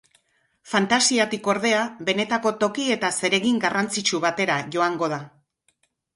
[0.69, 5.23] Fantasiatik, ordea, benetako toki eta zeregin garrantzitsu batera joango da.